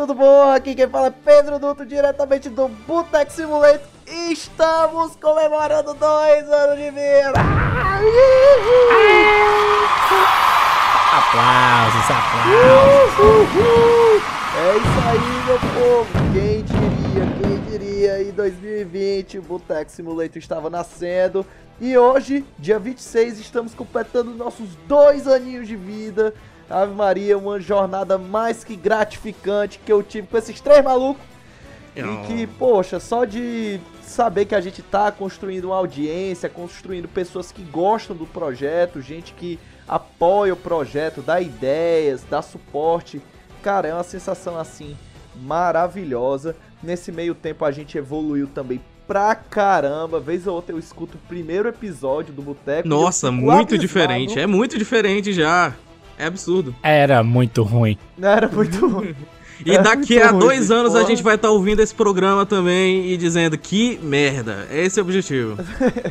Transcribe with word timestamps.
Tudo 0.00 0.14
bom? 0.14 0.50
Aqui 0.50 0.74
quem 0.74 0.88
fala 0.88 1.08
é 1.08 1.10
Pedro 1.10 1.58
Duto, 1.58 1.84
diretamente 1.84 2.48
do 2.48 2.68
Boteco 2.68 3.30
Simulator. 3.30 3.86
E 4.10 4.32
Estamos 4.32 5.14
comemorando 5.16 5.92
dois 5.92 6.48
anos 6.50 6.78
de 6.78 6.90
vida! 6.90 7.38
Aplausos, 11.12 12.10
aplausos. 12.10 13.18
Uhul! 13.18 14.22
É 14.56 14.76
isso 14.78 15.00
aí, 15.06 15.44
meu 15.44 15.58
povo! 15.74 16.10
Quem 16.32 16.64
diria, 16.64 17.26
quem 17.42 17.60
diria? 17.70 18.22
Em 18.22 18.30
2020 18.32 19.38
o 19.38 19.42
Boteco 19.42 19.90
Simulator 19.90 20.38
estava 20.38 20.70
nascendo. 20.70 21.44
E 21.78 21.96
hoje, 21.98 22.44
dia 22.58 22.78
26, 22.78 23.38
estamos 23.38 23.74
completando 23.74 24.34
nossos 24.34 24.74
dois 24.88 25.26
aninhos 25.26 25.68
de 25.68 25.76
vida. 25.76 26.32
Ave 26.70 26.94
Maria, 26.94 27.36
uma 27.36 27.58
jornada 27.58 28.16
mais 28.16 28.62
que 28.62 28.76
gratificante 28.76 29.80
que 29.84 29.92
eu 29.92 30.02
tive 30.02 30.28
com 30.28 30.38
esses 30.38 30.60
três 30.60 30.82
malucos. 30.84 31.22
E 31.96 32.26
que, 32.26 32.46
poxa, 32.46 33.00
só 33.00 33.24
de 33.24 33.80
saber 34.00 34.44
que 34.44 34.54
a 34.54 34.60
gente 34.60 34.80
tá 34.80 35.10
construindo 35.10 35.66
uma 35.66 35.76
audiência, 35.76 36.48
construindo 36.48 37.08
pessoas 37.08 37.50
que 37.50 37.62
gostam 37.62 38.14
do 38.16 38.26
projeto, 38.26 39.02
gente 39.02 39.34
que 39.34 39.58
apoia 39.88 40.52
o 40.52 40.56
projeto, 40.56 41.20
dá 41.20 41.40
ideias, 41.40 42.22
dá 42.30 42.40
suporte. 42.40 43.20
Cara, 43.60 43.88
é 43.88 43.94
uma 43.94 44.04
sensação 44.04 44.56
assim 44.56 44.96
maravilhosa. 45.42 46.54
Nesse 46.82 47.10
meio 47.10 47.34
tempo 47.34 47.64
a 47.64 47.72
gente 47.72 47.98
evoluiu 47.98 48.46
também 48.46 48.80
pra 49.06 49.34
caramba. 49.34 50.20
Vez 50.20 50.46
ou 50.46 50.54
outra 50.54 50.72
eu 50.74 50.78
escuto 50.78 51.18
o 51.18 51.28
primeiro 51.28 51.68
episódio 51.68 52.32
do 52.32 52.40
Boteco. 52.40 52.88
Nossa, 52.88 53.32
muito 53.32 53.76
diferente. 53.76 54.38
É 54.38 54.46
muito 54.46 54.78
diferente 54.78 55.32
já. 55.32 55.74
É 56.20 56.26
absurdo. 56.26 56.74
Era 56.82 57.22
muito 57.22 57.62
ruim. 57.62 57.96
Era 58.20 58.48
muito 58.48 58.86
ruim. 58.88 59.14
E 59.64 59.72
É 59.74 59.82
daqui 59.82 60.20
a 60.20 60.30
ruim, 60.30 60.38
dois 60.40 60.70
anos 60.70 60.94
a 60.94 60.98
porra. 61.00 61.08
gente 61.10 61.22
vai 61.22 61.34
estar 61.34 61.50
ouvindo 61.50 61.80
esse 61.80 61.94
programa 61.94 62.46
também 62.46 63.10
e 63.10 63.16
dizendo 63.16 63.56
que 63.58 63.98
merda. 64.02 64.66
Esse 64.70 64.98
é 64.98 65.02
o 65.02 65.06
objetivo. 65.06 65.56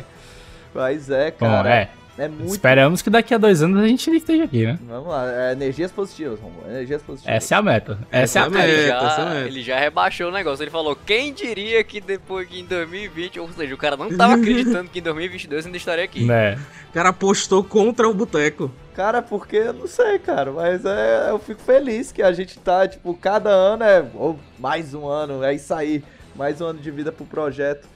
Mas 0.74 1.10
é, 1.10 1.30
Bom, 1.32 1.46
cara. 1.46 1.68
é. 1.74 1.90
É 2.24 2.28
muito. 2.28 2.46
Esperamos 2.52 3.02
que 3.02 3.10
daqui 3.10 3.34
a 3.34 3.38
dois 3.38 3.62
anos 3.62 3.82
a 3.82 3.86
gente 3.86 4.10
esteja 4.10 4.44
aqui, 4.44 4.66
né? 4.66 4.78
Vamos 4.86 5.08
lá, 5.08 5.30
é, 5.32 5.52
energias 5.52 5.90
positivas, 5.90 6.38
Romulo. 6.40 6.68
Energias 6.68 7.02
positivas. 7.02 7.36
Essa 7.36 7.54
é 7.54 7.58
a 7.58 7.62
meta. 7.62 7.98
Essa 8.10 8.38
é 8.38 8.42
a 8.42 8.44
Essa 8.46 8.50
meta. 8.50 8.66
é 8.66 8.70
Ele 8.70 8.82
Meta, 8.92 9.06
essa 9.06 9.16
já, 9.16 9.30
meta. 9.30 9.46
ele 9.48 9.62
já 9.62 9.78
rebaixou 9.78 10.28
o 10.28 10.32
negócio. 10.32 10.62
Ele 10.62 10.70
falou: 10.70 10.94
quem 10.94 11.32
diria 11.32 11.82
que 11.82 12.00
depois 12.00 12.48
que 12.48 12.60
em 12.60 12.64
2020, 12.64 13.40
ou 13.40 13.50
seja, 13.52 13.74
o 13.74 13.78
cara 13.78 13.96
não 13.96 14.14
tava 14.16 14.34
acreditando 14.34 14.90
que 14.90 14.98
em 14.98 15.02
2022 15.02 15.66
ainda 15.66 15.76
estaria 15.76 16.04
aqui. 16.04 16.24
Né? 16.24 16.58
O 16.90 16.92
cara 16.92 17.08
apostou 17.10 17.64
contra 17.64 18.08
o 18.08 18.14
boteco. 18.14 18.70
Cara, 18.94 19.22
porque 19.22 19.56
eu 19.56 19.72
não 19.72 19.86
sei, 19.86 20.18
cara, 20.18 20.50
mas 20.52 20.84
é, 20.84 21.30
eu 21.30 21.38
fico 21.38 21.62
feliz 21.62 22.12
que 22.12 22.22
a 22.22 22.32
gente 22.32 22.58
tá, 22.58 22.86
tipo, 22.86 23.14
cada 23.14 23.48
ano 23.48 23.82
é 23.84 24.04
oh, 24.14 24.34
mais 24.58 24.92
um 24.92 25.06
ano, 25.06 25.42
é 25.42 25.54
isso 25.54 25.72
aí, 25.72 26.04
mais 26.34 26.60
um 26.60 26.66
ano 26.66 26.80
de 26.80 26.90
vida 26.90 27.10
pro 27.10 27.24
projeto. 27.24 27.88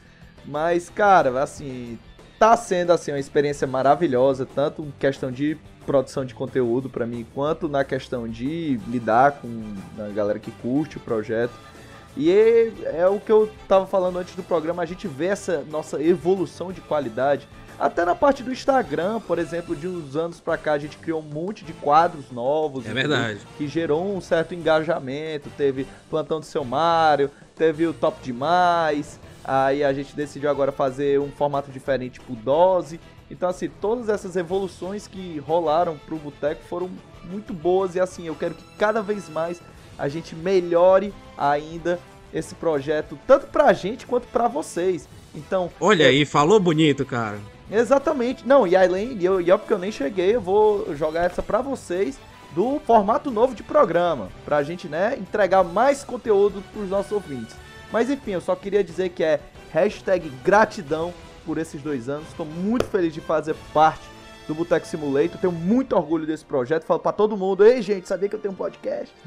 Mas, 0.46 0.88
cara, 0.88 1.42
assim, 1.42 1.98
tá 2.44 2.54
sendo 2.58 2.92
assim 2.92 3.10
uma 3.10 3.18
experiência 3.18 3.66
maravilhosa, 3.66 4.44
tanto 4.44 4.82
em 4.82 4.92
questão 4.98 5.32
de 5.32 5.56
produção 5.86 6.26
de 6.26 6.34
conteúdo 6.34 6.90
pra 6.90 7.06
mim, 7.06 7.26
quanto 7.34 7.70
na 7.70 7.82
questão 7.84 8.28
de 8.28 8.78
lidar 8.86 9.32
com 9.40 9.48
a 9.98 10.08
galera 10.10 10.38
que 10.38 10.50
curte 10.50 10.98
o 10.98 11.00
projeto. 11.00 11.54
E 12.14 12.30
é, 12.30 12.72
é 12.98 13.08
o 13.08 13.18
que 13.18 13.32
eu 13.32 13.50
tava 13.66 13.86
falando 13.86 14.18
antes 14.18 14.36
do 14.36 14.42
programa, 14.42 14.82
a 14.82 14.86
gente 14.86 15.08
vê 15.08 15.28
essa 15.28 15.64
nossa 15.70 16.02
evolução 16.02 16.70
de 16.70 16.82
qualidade. 16.82 17.48
Até 17.78 18.04
na 18.04 18.14
parte 18.14 18.42
do 18.42 18.52
Instagram, 18.52 19.20
por 19.20 19.38
exemplo, 19.38 19.74
de 19.74 19.88
uns 19.88 20.14
anos 20.14 20.38
pra 20.38 20.58
cá, 20.58 20.74
a 20.74 20.78
gente 20.78 20.98
criou 20.98 21.20
um 21.20 21.34
monte 21.34 21.64
de 21.64 21.72
quadros 21.72 22.30
novos. 22.30 22.86
É 22.86 22.92
verdade. 22.92 23.40
Que 23.56 23.66
gerou 23.66 24.14
um 24.14 24.20
certo 24.20 24.54
engajamento. 24.54 25.48
Teve 25.56 25.86
Plantão 26.10 26.40
do 26.40 26.46
Seu 26.46 26.62
Mário, 26.62 27.30
teve 27.56 27.86
o 27.86 27.94
Top 27.94 28.18
Demais. 28.22 29.18
Aí 29.44 29.84
a 29.84 29.92
gente 29.92 30.16
decidiu 30.16 30.50
agora 30.50 30.72
fazer 30.72 31.20
um 31.20 31.30
formato 31.30 31.70
diferente, 31.70 32.14
tipo 32.14 32.34
Dose. 32.34 32.98
Então, 33.30 33.48
assim, 33.48 33.68
todas 33.80 34.08
essas 34.08 34.36
evoluções 34.36 35.06
que 35.06 35.38
rolaram 35.38 35.98
pro 36.06 36.16
Boteco 36.16 36.62
foram 36.64 36.90
muito 37.24 37.52
boas. 37.52 37.94
E, 37.94 38.00
assim, 38.00 38.26
eu 38.26 38.34
quero 38.34 38.54
que 38.54 38.64
cada 38.78 39.02
vez 39.02 39.28
mais 39.28 39.60
a 39.98 40.08
gente 40.08 40.34
melhore 40.34 41.12
ainda 41.36 42.00
esse 42.32 42.54
projeto, 42.54 43.18
tanto 43.26 43.46
pra 43.46 43.72
gente 43.72 44.06
quanto 44.06 44.26
pra 44.28 44.48
vocês. 44.48 45.08
Então, 45.34 45.70
Olha 45.80 46.06
aí, 46.06 46.24
falou 46.24 46.58
bonito, 46.58 47.04
cara. 47.04 47.38
Exatamente. 47.70 48.46
Não, 48.46 48.66
e 48.66 48.74
além, 48.74 49.16
eu, 49.22 49.40
e 49.40 49.48
eu 49.48 49.58
porque 49.58 49.72
eu 49.72 49.78
nem 49.78 49.92
cheguei, 49.92 50.34
eu 50.34 50.40
vou 50.40 50.94
jogar 50.96 51.24
essa 51.24 51.42
pra 51.42 51.60
vocês 51.60 52.18
do 52.54 52.80
formato 52.86 53.30
novo 53.30 53.54
de 53.54 53.62
programa, 53.62 54.28
pra 54.44 54.62
gente, 54.62 54.86
né, 54.88 55.16
entregar 55.18 55.64
mais 55.64 56.04
conteúdo 56.04 56.62
pros 56.72 56.88
nossos 56.88 57.10
ouvintes. 57.10 57.56
Mas 57.92 58.10
enfim, 58.10 58.32
eu 58.32 58.40
só 58.40 58.54
queria 58.56 58.82
dizer 58.82 59.10
que 59.10 59.22
é 59.22 59.40
hashtag 59.72 60.28
gratidão 60.44 61.12
por 61.44 61.58
esses 61.58 61.80
dois 61.82 62.08
anos. 62.08 62.28
Estou 62.28 62.46
muito 62.46 62.84
feliz 62.84 63.12
de 63.12 63.20
fazer 63.20 63.54
parte 63.72 64.13
do 64.46 64.54
Boteco 64.54 64.86
Simulator. 64.86 65.38
Tenho 65.40 65.52
muito 65.52 65.94
orgulho 65.96 66.26
desse 66.26 66.44
projeto. 66.44 66.84
Falo 66.84 67.00
pra 67.00 67.12
todo 67.12 67.36
mundo, 67.36 67.64
ei 67.64 67.80
gente, 67.82 68.08
sabia 68.08 68.28
que 68.28 68.34
eu 68.36 68.40
tenho 68.40 68.52
um 68.52 68.56
podcast? 68.56 69.12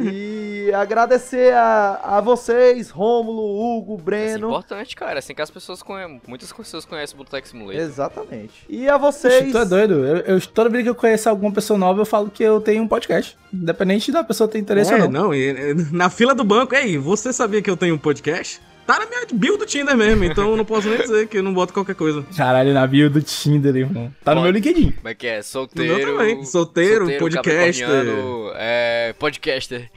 e 0.00 0.70
agradecer 0.74 1.52
a, 1.54 2.00
a 2.02 2.20
vocês, 2.20 2.90
Rômulo, 2.90 3.42
Hugo, 3.42 3.94
Isso 3.94 4.00
é 4.00 4.04
Breno. 4.04 4.48
importante, 4.48 4.96
cara. 4.96 5.18
Assim 5.18 5.34
que 5.34 5.42
as 5.42 5.50
pessoas 5.50 5.82
conhecem. 5.82 6.20
Muitas 6.26 6.52
pessoas 6.52 6.84
conhecem 6.84 7.14
o 7.14 7.18
Boteco 7.18 7.48
Simulator. 7.48 7.80
Exatamente. 7.82 8.64
E 8.68 8.88
a 8.88 8.96
vocês. 8.96 9.50
tu 9.52 9.58
é 9.58 9.64
doido. 9.64 9.94
Eu, 10.04 10.16
eu- 10.36 10.40
toda 10.46 10.68
vez 10.70 10.82
que 10.84 10.90
eu 10.90 10.94
conheço 10.94 11.28
alguma 11.28 11.52
pessoa 11.52 11.78
nova, 11.78 12.00
eu 12.00 12.06
falo 12.06 12.30
que 12.30 12.42
eu 12.42 12.60
tenho 12.60 12.82
um 12.82 12.88
podcast. 12.88 13.36
Independente 13.52 14.10
da 14.12 14.22
pessoa 14.24 14.48
ter 14.48 14.58
interesse 14.58 14.92
É, 14.92 14.94
ou 15.02 15.10
não. 15.10 15.24
não, 15.24 15.34
e, 15.34 15.74
na 15.92 16.10
fila 16.10 16.34
do 16.34 16.44
banco, 16.44 16.74
ei, 16.74 16.98
você 16.98 17.32
sabia 17.32 17.62
que 17.62 17.70
eu 17.70 17.76
tenho 17.76 17.94
um 17.94 17.98
podcast? 17.98 18.60
Tá 18.86 18.98
na 18.98 19.06
minha 19.06 19.26
bio 19.32 19.56
do 19.56 19.64
Tinder 19.64 19.96
mesmo, 19.96 20.24
então 20.24 20.50
eu 20.50 20.56
não 20.56 20.64
posso 20.64 20.88
nem 20.88 20.98
dizer 20.98 21.26
que 21.26 21.38
eu 21.38 21.42
não 21.42 21.54
boto 21.54 21.72
qualquer 21.72 21.94
coisa. 21.94 22.24
Caralho, 22.36 22.74
na 22.74 22.86
bio 22.86 23.08
do 23.08 23.22
Tinder, 23.22 23.74
irmão. 23.74 24.12
Tá 24.22 24.34
no 24.34 24.42
meu 24.42 24.50
LinkedIn. 24.50 24.92
Como 24.92 25.08
é 25.08 25.14
que 25.14 25.26
é? 25.26 25.42
Solteiro. 25.42 25.92
No 25.92 25.98
meu 25.98 26.18
também. 26.18 26.44
Solteiro, 26.44 27.06
podcaster. 27.18 27.86
capricorniano, 27.86 28.52
É. 28.56 29.14
Podcaster. 29.18 29.90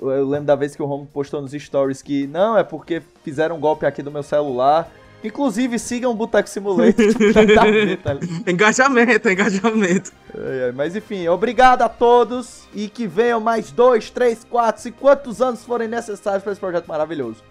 Eu 0.00 0.10
eu 0.12 0.28
lembro 0.28 0.46
da 0.46 0.54
vez 0.54 0.76
que 0.76 0.82
o 0.82 0.86
Romulo 0.86 1.08
postou 1.12 1.40
nos 1.40 1.52
stories 1.52 2.02
que 2.02 2.26
não, 2.26 2.56
é 2.58 2.62
porque 2.62 3.02
fizeram 3.24 3.56
um 3.56 3.60
golpe 3.60 3.86
aqui 3.86 4.02
do 4.02 4.10
meu 4.10 4.22
celular. 4.22 4.90
Inclusive, 5.22 5.78
sigam 5.78 6.12
o 6.12 6.14
Boteco 6.14 6.48
Simulator. 6.48 7.06
Tá 7.34 7.42
ligado? 7.42 8.20
Engajamento, 8.46 9.28
engajamento. 9.28 10.12
Ai, 10.34 10.64
ai, 10.66 10.72
Mas 10.72 10.94
enfim, 10.94 11.26
obrigado 11.28 11.82
a 11.82 11.88
todos 11.88 12.68
e 12.72 12.88
que 12.88 13.06
venham 13.06 13.40
mais 13.40 13.70
dois, 13.70 14.10
três, 14.10 14.44
quatro, 14.48 14.82
cinco, 14.82 14.98
quantos 15.00 15.42
anos 15.42 15.64
forem 15.64 15.88
necessários 15.88 16.42
para 16.42 16.52
esse 16.52 16.60
projeto 16.60 16.86
maravilhoso. 16.86 17.42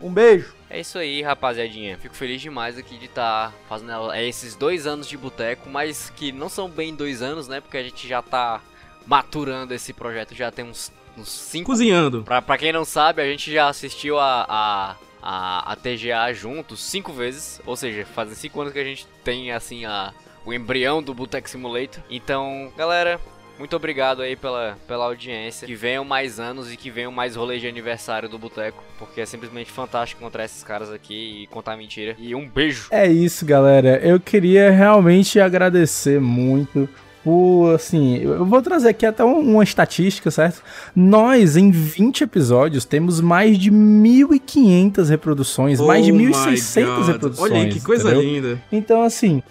Um 0.00 0.12
beijo. 0.12 0.52
É 0.68 0.80
isso 0.80 0.98
aí, 0.98 1.22
rapaziadinha. 1.22 1.96
Fico 1.98 2.14
feliz 2.14 2.40
demais 2.40 2.76
aqui 2.76 2.98
de 2.98 3.04
estar 3.04 3.52
fazendo 3.68 4.10
é, 4.12 4.26
esses 4.26 4.56
dois 4.56 4.86
anos 4.86 5.06
de 5.06 5.16
boteco, 5.16 5.68
mas 5.68 6.10
que 6.16 6.32
não 6.32 6.48
são 6.48 6.68
bem 6.68 6.94
dois 6.94 7.22
anos, 7.22 7.46
né? 7.46 7.60
Porque 7.60 7.76
a 7.76 7.82
gente 7.82 8.08
já 8.08 8.20
tá 8.20 8.60
maturando 9.06 9.74
esse 9.74 9.92
projeto 9.92 10.34
já 10.34 10.50
tem 10.50 10.64
uns, 10.64 10.92
uns 11.16 11.30
cinco. 11.30 11.70
Cozinhando. 11.70 12.22
Pra, 12.22 12.40
pra 12.42 12.58
quem 12.58 12.72
não 12.72 12.84
sabe, 12.84 13.22
a 13.22 13.26
gente 13.26 13.52
já 13.52 13.68
assistiu 13.68 14.18
a, 14.18 14.46
a, 14.48 14.96
a, 15.22 15.72
a 15.72 15.76
TGA 15.76 16.32
juntos 16.34 16.82
cinco 16.82 17.12
vezes. 17.12 17.60
Ou 17.64 17.76
seja, 17.76 18.04
fazem 18.04 18.34
cinco 18.34 18.60
anos 18.60 18.72
que 18.72 18.78
a 18.78 18.84
gente 18.84 19.06
tem 19.22 19.52
assim 19.52 19.84
a, 19.84 20.12
o 20.44 20.52
embrião 20.52 21.02
do 21.02 21.14
Boteco 21.14 21.48
Simulator. 21.48 22.02
Então, 22.10 22.72
galera. 22.76 23.20
Muito 23.58 23.76
obrigado 23.76 24.22
aí 24.22 24.34
pela, 24.34 24.76
pela 24.88 25.04
audiência. 25.04 25.66
Que 25.66 25.74
venham 25.74 26.04
mais 26.04 26.40
anos 26.40 26.72
e 26.72 26.76
que 26.76 26.90
venham 26.90 27.12
mais 27.12 27.36
rolês 27.36 27.60
de 27.60 27.68
aniversário 27.68 28.28
do 28.28 28.38
Boteco. 28.38 28.82
Porque 28.98 29.20
é 29.20 29.26
simplesmente 29.26 29.70
fantástico 29.70 30.20
encontrar 30.20 30.44
esses 30.44 30.64
caras 30.64 30.90
aqui 30.90 31.42
e 31.42 31.46
contar 31.46 31.76
mentira. 31.76 32.16
E 32.18 32.34
um 32.34 32.48
beijo. 32.48 32.88
É 32.90 33.06
isso, 33.06 33.44
galera. 33.46 34.00
Eu 34.02 34.18
queria 34.18 34.70
realmente 34.70 35.38
agradecer 35.38 36.20
muito 36.20 36.88
por, 37.24 37.74
assim, 37.74 38.16
eu 38.18 38.44
vou 38.44 38.60
trazer 38.60 38.88
aqui 38.88 39.06
até 39.06 39.24
um- 39.24 39.38
uma 39.54 39.62
estatística, 39.62 40.30
certo? 40.30 40.62
Nós, 40.94 41.56
em 41.56 41.70
20 41.70 42.22
episódios, 42.24 42.84
temos 42.84 43.20
mais 43.20 43.56
de 43.58 43.70
1.500 43.70 45.08
reproduções, 45.08 45.80
mais 45.80 46.04
de 46.04 46.12
Oh 46.12 46.16
my 46.16 46.26
1.600 46.26 46.96
God. 46.96 47.06
reproduções. 47.06 47.52
Olha 47.52 47.62
aí, 47.62 47.68
que 47.70 47.80
coisa 47.80 48.10
entendeu? 48.10 48.22
linda. 48.22 48.62
Então, 48.72 49.02
assim, 49.02 49.42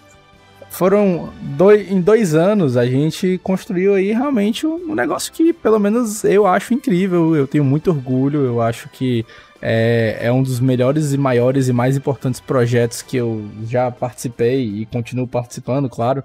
foram 0.70 1.30
dois, 1.40 1.90
em 1.90 2.00
dois 2.00 2.34
anos 2.34 2.76
a 2.76 2.86
gente 2.86 3.38
construiu 3.42 3.94
aí 3.94 4.12
realmente 4.12 4.66
um, 4.66 4.90
um 4.90 4.94
negócio 4.94 5.32
que, 5.32 5.52
pelo 5.52 5.78
menos, 5.78 6.24
eu 6.24 6.46
acho 6.46 6.72
incrível. 6.74 7.36
Eu 7.36 7.46
tenho 7.46 7.64
muito 7.64 7.90
orgulho. 7.90 8.40
Eu 8.44 8.60
acho 8.60 8.88
que 8.90 9.24
é, 9.60 10.18
é 10.20 10.32
um 10.32 10.42
dos 10.42 10.60
melhores 10.60 11.12
e 11.12 11.18
maiores 11.18 11.68
e 11.68 11.72
mais 11.72 11.96
importantes 11.96 12.40
projetos 12.40 13.00
que 13.02 13.16
eu 13.16 13.44
já 13.68 13.90
participei 13.90 14.62
e 14.64 14.86
continuo 14.86 15.26
participando, 15.26 15.88
claro. 15.88 16.22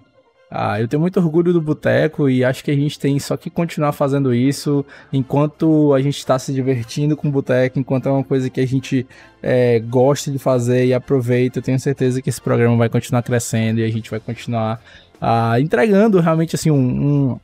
Ah, 0.49 0.79
eu 0.79 0.87
tenho 0.87 1.01
muito 1.01 1.19
orgulho 1.19 1.51
do 1.51 1.61
Boteco 1.61 2.29
e 2.29 2.43
acho 2.43 2.63
que 2.63 2.71
a 2.71 2.75
gente 2.75 2.97
tem 2.97 3.19
só 3.19 3.35
que 3.35 3.49
continuar 3.49 3.91
fazendo 3.91 4.33
isso 4.33 4.85
enquanto 5.11 5.93
a 5.93 6.01
gente 6.01 6.17
está 6.17 6.39
se 6.39 6.53
divertindo 6.53 7.17
com 7.17 7.27
o 7.27 7.31
Boteco, 7.31 7.77
enquanto 7.77 8.07
é 8.07 8.11
uma 8.11 8.23
coisa 8.23 8.49
que 8.49 8.61
a 8.61 8.65
gente 8.65 9.05
é, 9.43 9.79
gosta 9.79 10.31
de 10.31 10.39
fazer 10.39 10.85
e 10.85 10.93
aproveita. 10.93 11.59
Eu 11.59 11.63
tenho 11.63 11.79
certeza 11.79 12.21
que 12.21 12.29
esse 12.29 12.39
programa 12.39 12.77
vai 12.77 12.87
continuar 12.87 13.23
crescendo 13.23 13.81
e 13.81 13.83
a 13.83 13.91
gente 13.91 14.09
vai 14.09 14.21
continuar 14.21 14.81
ah, 15.19 15.59
entregando 15.59 16.21
realmente 16.21 16.55
assim 16.55 16.71
um, 16.71 16.77
um, 16.77 17.39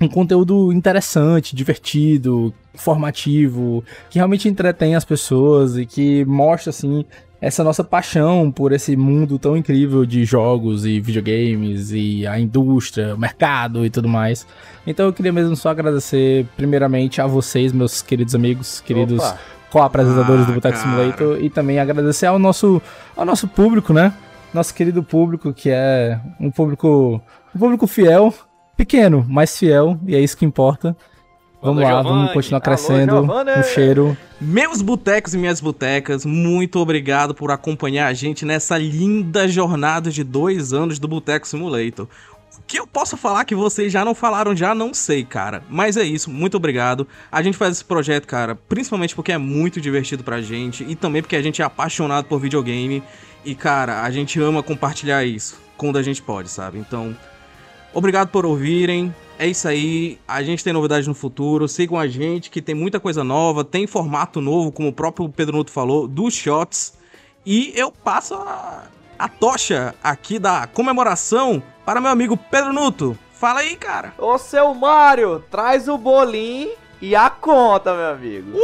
um 0.00 0.08
conteúdo 0.08 0.72
interessante, 0.72 1.56
divertido, 1.56 2.54
informativo, 2.74 3.82
que 4.08 4.18
realmente 4.18 4.48
entretém 4.48 4.94
as 4.94 5.04
pessoas 5.04 5.76
e 5.76 5.84
que 5.84 6.24
mostra 6.26 6.70
assim 6.70 7.04
essa 7.40 7.62
nossa 7.62 7.84
paixão 7.84 8.50
por 8.50 8.72
esse 8.72 8.96
mundo 8.96 9.38
tão 9.38 9.56
incrível 9.56 10.06
de 10.06 10.24
jogos 10.24 10.86
e 10.86 10.98
videogames 11.00 11.90
e 11.92 12.26
a 12.26 12.38
indústria, 12.40 13.14
o 13.14 13.18
mercado 13.18 13.84
e 13.84 13.90
tudo 13.90 14.08
mais. 14.08 14.46
Então 14.86 15.06
eu 15.06 15.12
queria 15.12 15.32
mesmo 15.32 15.54
só 15.54 15.68
agradecer 15.70 16.46
primeiramente 16.56 17.20
a 17.20 17.26
vocês, 17.26 17.72
meus 17.72 18.00
queridos 18.00 18.34
amigos, 18.34 18.80
queridos 18.80 19.22
co-apresentadores 19.70 20.44
Ah, 20.44 20.46
do 20.46 20.52
Boteco. 20.54 20.78
Simulator 20.78 21.38
e 21.42 21.50
também 21.50 21.78
agradecer 21.78 22.26
ao 22.26 22.38
nosso, 22.38 22.80
ao 23.16 23.24
nosso 23.24 23.46
público, 23.46 23.92
né? 23.92 24.12
Nosso 24.54 24.74
querido 24.74 25.02
público, 25.02 25.52
que 25.52 25.68
é 25.70 26.18
um 26.40 26.50
público, 26.50 27.20
um 27.54 27.58
público 27.58 27.86
fiel, 27.86 28.32
pequeno, 28.76 29.26
mas 29.28 29.58
fiel, 29.58 29.98
e 30.06 30.14
é 30.14 30.20
isso 30.20 30.36
que 30.36 30.46
importa. 30.46 30.96
Vamos 31.66 31.82
Alô, 31.82 31.94
lá, 31.94 32.02
vamos 32.02 32.18
Giovanni. 32.18 32.34
continuar 32.34 32.58
Alô, 32.58 32.64
crescendo. 32.64 33.12
Giovanni. 33.12 33.50
um 33.58 33.62
cheiro. 33.64 34.16
Meus 34.40 34.80
botecos 34.80 35.34
e 35.34 35.38
minhas 35.38 35.60
botecas, 35.60 36.24
muito 36.24 36.78
obrigado 36.78 37.34
por 37.34 37.50
acompanhar 37.50 38.06
a 38.06 38.12
gente 38.12 38.44
nessa 38.44 38.78
linda 38.78 39.48
jornada 39.48 40.08
de 40.08 40.22
dois 40.22 40.72
anos 40.72 41.00
do 41.00 41.08
Boteco 41.08 41.48
Simulator. 41.48 42.06
O 42.56 42.62
que 42.66 42.78
eu 42.78 42.86
posso 42.86 43.16
falar 43.16 43.44
que 43.44 43.54
vocês 43.54 43.92
já 43.92 44.04
não 44.04 44.14
falaram 44.14 44.54
já, 44.54 44.76
não 44.76 44.94
sei, 44.94 45.24
cara. 45.24 45.64
Mas 45.68 45.96
é 45.96 46.04
isso, 46.04 46.30
muito 46.30 46.56
obrigado. 46.56 47.06
A 47.32 47.42
gente 47.42 47.56
faz 47.56 47.72
esse 47.72 47.84
projeto, 47.84 48.26
cara, 48.26 48.54
principalmente 48.54 49.16
porque 49.16 49.32
é 49.32 49.38
muito 49.38 49.80
divertido 49.80 50.22
pra 50.22 50.40
gente 50.40 50.84
e 50.84 50.94
também 50.94 51.20
porque 51.20 51.36
a 51.36 51.42
gente 51.42 51.60
é 51.60 51.64
apaixonado 51.64 52.26
por 52.26 52.38
videogame. 52.38 53.02
E, 53.44 53.54
cara, 53.56 54.02
a 54.02 54.10
gente 54.10 54.40
ama 54.40 54.62
compartilhar 54.62 55.24
isso 55.24 55.60
quando 55.76 55.98
a 55.98 56.02
gente 56.02 56.22
pode, 56.22 56.48
sabe? 56.48 56.78
Então, 56.78 57.16
obrigado 57.96 58.28
por 58.28 58.44
ouvirem. 58.44 59.14
É 59.38 59.46
isso 59.46 59.66
aí. 59.66 60.18
A 60.28 60.42
gente 60.42 60.62
tem 60.62 60.72
novidades 60.72 61.06
no 61.06 61.14
futuro. 61.14 61.66
Sigam 61.66 61.98
a 61.98 62.06
gente, 62.06 62.50
que 62.50 62.60
tem 62.60 62.74
muita 62.74 63.00
coisa 63.00 63.24
nova. 63.24 63.64
Tem 63.64 63.86
formato 63.86 64.40
novo, 64.40 64.70
como 64.70 64.88
o 64.88 64.92
próprio 64.92 65.28
Pedro 65.28 65.56
Nuto 65.56 65.72
falou, 65.72 66.06
dos 66.06 66.34
shots. 66.34 66.94
E 67.44 67.72
eu 67.74 67.90
passo 67.90 68.34
a, 68.34 68.84
a 69.18 69.28
tocha 69.28 69.94
aqui 70.02 70.38
da 70.38 70.66
comemoração 70.66 71.62
para 71.84 72.00
meu 72.00 72.10
amigo 72.10 72.36
Pedro 72.36 72.72
Nuto. 72.72 73.18
Fala 73.32 73.60
aí, 73.60 73.76
cara. 73.76 74.14
Ô, 74.18 74.38
seu 74.38 74.74
Mário, 74.74 75.44
traz 75.50 75.88
o 75.88 75.98
bolinho 75.98 76.70
e 77.00 77.14
a 77.14 77.30
conta, 77.30 77.94
meu 77.94 78.10
amigo. 78.10 78.58